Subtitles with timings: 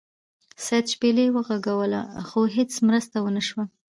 [0.65, 3.63] سید شپیلۍ وغږوله خو هیڅ مرسته ونه شوه.